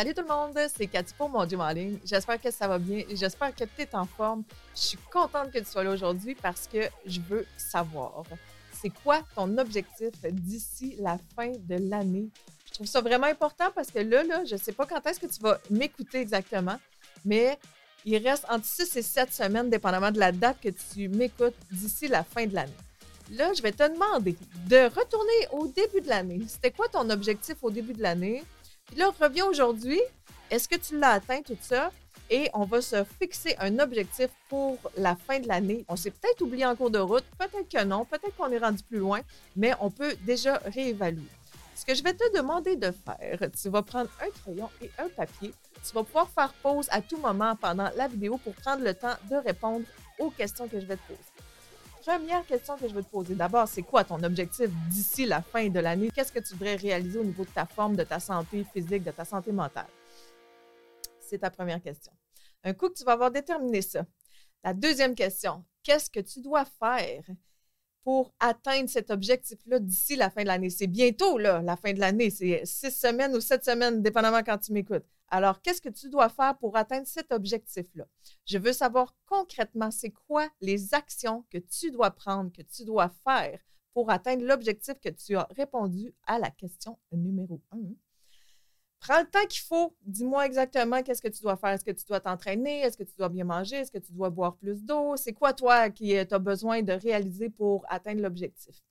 [0.00, 1.98] Salut tout le monde, c'est Cathy pour mon gym en ligne.
[2.06, 4.44] J'espère que ça va bien et j'espère que tu es en forme.
[4.74, 8.22] Je suis contente que tu sois là aujourd'hui parce que je veux savoir
[8.80, 12.30] c'est quoi ton objectif d'ici la fin de l'année?
[12.64, 15.20] Je trouve ça vraiment important parce que là, là je ne sais pas quand est-ce
[15.20, 16.78] que tu vas m'écouter exactement,
[17.26, 17.58] mais
[18.06, 22.08] il reste entre 6 et 7 semaines, dépendamment de la date que tu m'écoutes d'ici
[22.08, 22.72] la fin de l'année.
[23.32, 24.34] Là, je vais te demander
[24.66, 26.40] de retourner au début de l'année.
[26.48, 28.42] C'était quoi ton objectif au début de l'année?
[28.90, 30.00] Puis là, on revient aujourd'hui.
[30.50, 31.92] Est-ce que tu l'as atteint, tout ça?
[32.28, 35.84] Et on va se fixer un objectif pour la fin de l'année.
[35.88, 38.82] On s'est peut-être oublié en cours de route, peut-être que non, peut-être qu'on est rendu
[38.82, 39.20] plus loin,
[39.56, 41.22] mais on peut déjà réévaluer.
[41.74, 45.08] Ce que je vais te demander de faire, tu vas prendre un crayon et un
[45.08, 45.54] papier.
[45.84, 49.14] Tu vas pouvoir faire pause à tout moment pendant la vidéo pour prendre le temps
[49.30, 49.86] de répondre
[50.18, 51.29] aux questions que je vais te poser.
[52.00, 53.34] Première question que je veux te poser.
[53.34, 56.10] D'abord, c'est quoi ton objectif d'ici la fin de l'année?
[56.10, 59.10] Qu'est-ce que tu voudrais réaliser au niveau de ta forme, de ta santé physique, de
[59.10, 59.86] ta santé mentale?
[61.20, 62.12] C'est ta première question.
[62.64, 64.06] Un coup que tu vas avoir déterminé ça.
[64.64, 67.22] La deuxième question, qu'est-ce que tu dois faire
[68.02, 70.70] pour atteindre cet objectif-là d'ici la fin de l'année?
[70.70, 72.30] C'est bientôt, la fin de l'année.
[72.30, 75.04] C'est six semaines ou sept semaines, dépendamment quand tu m'écoutes.
[75.28, 78.04] Alors, qu'est-ce que tu dois faire pour atteindre cet objectif-là?
[78.46, 83.10] Je veux savoir concrètement, c'est quoi les actions que tu dois prendre, que tu dois
[83.24, 83.60] faire
[83.92, 87.92] pour atteindre l'objectif que tu as répondu à la question numéro un.
[89.00, 89.96] Prends le temps qu'il faut.
[90.02, 91.70] Dis-moi exactement qu'est-ce que tu dois faire.
[91.70, 92.80] Est-ce que tu dois t'entraîner?
[92.80, 93.76] Est-ce que tu dois bien manger?
[93.76, 95.16] Est-ce que tu dois boire plus d'eau?
[95.16, 98.82] C'est quoi, toi, qui euh, as besoin de réaliser pour atteindre l'objectif?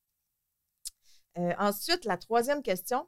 [1.38, 3.08] Euh, ensuite, la troisième question,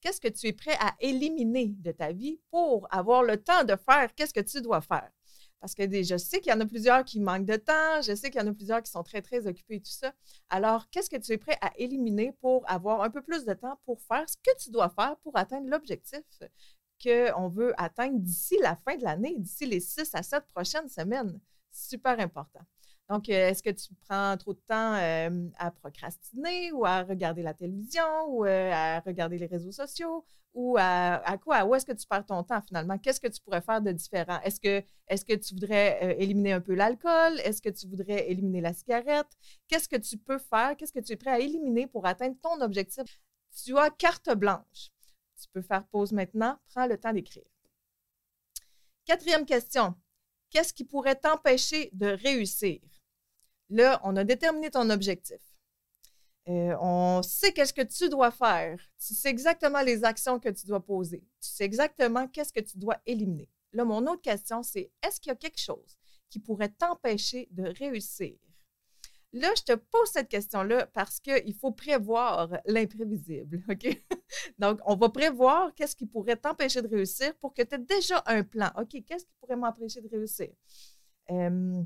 [0.00, 3.76] qu'est-ce que tu es prêt à éliminer de ta vie pour avoir le temps de
[3.76, 4.12] faire?
[4.16, 5.10] Qu'est-ce que tu dois faire?
[5.60, 8.30] Parce que je sais qu'il y en a plusieurs qui manquent de temps, je sais
[8.30, 10.12] qu'il y en a plusieurs qui sont très, très occupés et tout ça.
[10.48, 13.78] Alors, qu'est-ce que tu es prêt à éliminer pour avoir un peu plus de temps
[13.84, 16.24] pour faire ce que tu dois faire pour atteindre l'objectif
[17.02, 21.38] qu'on veut atteindre d'ici la fin de l'année, d'ici les six à sept prochaines semaines?
[21.70, 22.60] Super important.
[23.10, 27.42] Donc, euh, est-ce que tu prends trop de temps euh, à procrastiner ou à regarder
[27.42, 31.64] la télévision ou euh, à regarder les réseaux sociaux ou à, quoi?
[31.64, 32.98] Où est-ce que tu perds ton temps finalement?
[32.98, 34.40] Qu'est-ce que tu pourrais faire de différent?
[34.44, 37.40] Est-ce que, tu voudrais éliminer un peu l'alcool?
[37.40, 39.28] Est-ce que tu voudrais éliminer la cigarette?
[39.66, 40.76] Qu'est-ce que tu peux faire?
[40.76, 43.20] Qu'est-ce que tu es prêt à éliminer pour atteindre ton objectif?
[43.64, 44.90] Tu as carte blanche.
[45.40, 46.56] Tu peux faire pause maintenant.
[46.68, 47.44] Prends le temps d'écrire.
[49.04, 49.94] Quatrième question.
[50.50, 52.80] Qu'est-ce qui pourrait t'empêcher de réussir?
[53.70, 55.40] Là, on a déterminé ton objectif.
[56.48, 58.80] Euh, on sait qu'est-ce que tu dois faire.
[58.98, 61.20] Tu sais exactement les actions que tu dois poser.
[61.40, 63.48] Tu sais exactement qu'est-ce que tu dois éliminer.
[63.72, 65.96] Là, mon autre question, c'est est-ce qu'il y a quelque chose
[66.28, 68.36] qui pourrait t'empêcher de réussir?
[69.32, 73.62] Là, je te pose cette question-là parce qu'il faut prévoir l'imprévisible?
[74.58, 78.24] Donc, on va prévoir qu'est-ce qui pourrait t'empêcher de réussir pour que tu aies déjà
[78.26, 78.70] un plan.
[78.76, 80.48] OK, qu'est-ce qui pourrait m'empêcher de réussir?
[81.30, 81.84] Euh,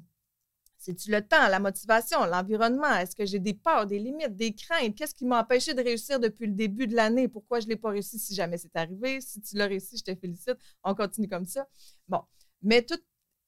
[0.85, 2.95] c'est-tu le temps, la motivation, l'environnement?
[2.97, 4.95] Est-ce que j'ai des peurs, des limites, des craintes?
[4.95, 7.27] Qu'est-ce qui m'a empêché de réussir depuis le début de l'année?
[7.27, 9.23] Pourquoi je ne l'ai pas réussi si jamais c'est arrivé?
[9.23, 10.57] Si tu l'as réussi, je te félicite.
[10.83, 11.67] On continue comme ça.
[12.07, 12.21] Bon,
[12.61, 12.99] mais tout,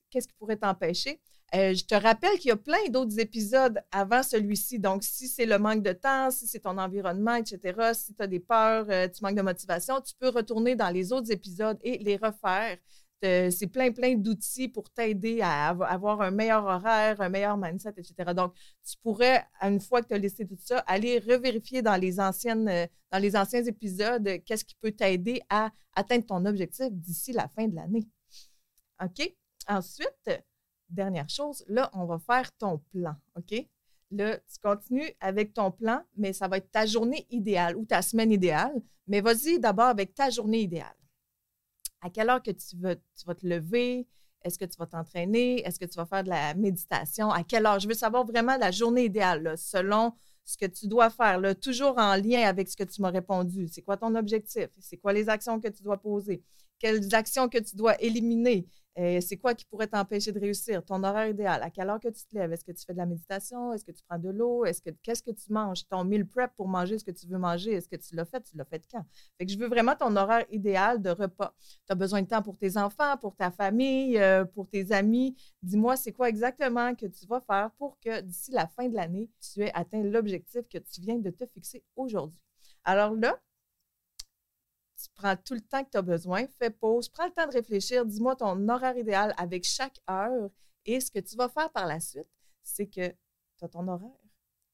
[0.09, 1.21] qu'est-ce qui pourrait t'empêcher?
[1.55, 4.79] Euh, je te rappelle qu'il y a plein d'autres épisodes avant celui-ci.
[4.79, 8.27] Donc, si c'est le manque de temps, si c'est ton environnement, etc., si tu as
[8.27, 11.99] des peurs, euh, tu manques de motivation, tu peux retourner dans les autres épisodes et
[11.99, 12.79] les refaire
[13.23, 18.15] c'est plein, plein d'outils pour t'aider à avoir un meilleur horaire, un meilleur mindset, etc.
[18.35, 18.55] Donc,
[18.85, 22.69] tu pourrais, une fois que tu as listé tout ça, aller revérifier dans les anciennes,
[22.69, 27.49] euh, dans les anciens épisodes, qu'est-ce qui peut t'aider à atteindre ton objectif d'ici la
[27.49, 28.07] fin de l'année.
[29.03, 29.35] OK?
[29.69, 30.31] Ensuite,
[30.89, 33.15] dernière chose, là, on va faire ton plan.
[33.37, 33.67] OK?
[34.13, 38.03] Là, tu continues avec ton plan, mais ça va être ta journée idéale ou ta
[38.03, 38.75] semaine idéale.
[39.09, 40.95] Mais vas-y d'abord avec ta journée idéale
[42.01, 44.07] à quelle heure que tu vas, tu vas te lever?
[44.43, 45.67] Est-ce que tu vas t'entraîner?
[45.67, 47.31] Est-ce que tu vas faire de la méditation?
[47.31, 47.81] À quelle heure?
[47.81, 50.13] Je veux savoir vraiment la journée idéale, selon
[50.45, 53.67] ce que tu dois faire, toujours en lien avec ce que tu m'as répondu.
[53.67, 54.69] C'est quoi ton objectif?
[54.79, 56.45] C'est quoi les actions que tu dois poser?
[56.79, 58.67] Quelles actions que tu dois éliminer?
[58.99, 60.83] Euh, c'est quoi qui pourrait t'empêcher de réussir?
[60.83, 62.53] Ton horaire idéal, à quelle heure que tu te lèves?
[62.53, 63.75] Est-ce que tu fais de la méditation?
[63.75, 64.65] Est-ce que tu prends de l'eau?
[64.65, 65.87] Est-ce que qu'est-ce que tu manges?
[65.87, 68.41] Ton meal prep pour manger ce que tu veux manger, est-ce que tu l'as fait?
[68.41, 69.05] Tu l'as fait quand?
[69.39, 71.55] Que je veux vraiment ton horaire idéal de repas.
[71.87, 75.37] Tu as besoin de temps pour tes enfants, pour ta famille, euh, pour tes amis.
[75.63, 79.29] Dis-moi, c'est quoi exactement que tu vas faire pour que d'ici la fin de l'année,
[79.41, 82.43] tu aies atteint l'objectif que tu viens de te fixer aujourd'hui?
[82.85, 83.39] Alors là,
[84.97, 87.53] tu prends tout le temps que tu as besoin, fais pause, prends le temps de
[87.53, 90.51] réfléchir, dis-moi ton horaire idéal avec chaque heure.
[90.85, 92.29] Et ce que tu vas faire par la suite,
[92.63, 94.11] c'est que tu as ton horaire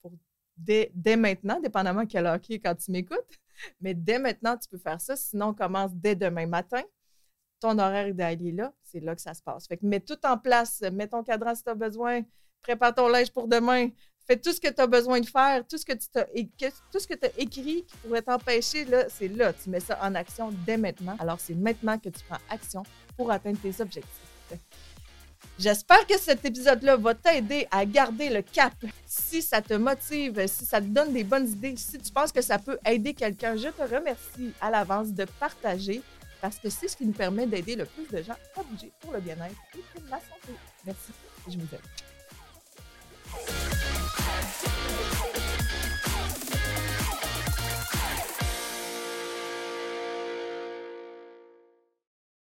[0.01, 0.13] pour
[0.57, 3.41] dès, maintenant, dépendamment quelle heure qui quand tu m'écoutes,
[3.81, 5.17] mais dès maintenant, tu peux faire ça.
[5.17, 6.83] Sinon, commence dès demain matin.
[7.61, 9.67] ton horaire idéal est là, c'est là que ça se passe.
[9.67, 12.23] Fait que mets tout en place, mets ton cadran si tu as besoin,
[12.61, 13.89] prépare ton linge pour demain,
[14.27, 16.25] fais tout ce que tu as besoin de faire, tout ce que tu as,
[16.93, 19.53] tout ce que as écrit qui pourrait t'empêcher, là, c'est là.
[19.53, 21.17] Tu mets ça en action dès maintenant.
[21.19, 22.83] Alors, c'est maintenant que tu prends action
[23.17, 24.11] pour atteindre tes objectifs.
[25.59, 28.73] J'espère que cet épisode-là va t'aider à garder le cap.
[29.07, 32.41] Si ça te motive, si ça te donne des bonnes idées, si tu penses que
[32.41, 36.03] ça peut aider quelqu'un, je te remercie à l'avance de partager
[36.41, 39.13] parce que c'est ce qui nous permet d'aider le plus de gens à bouger pour
[39.13, 40.59] le bien-être et pour la santé.
[40.85, 41.13] Merci.
[41.49, 42.12] Je vous aime.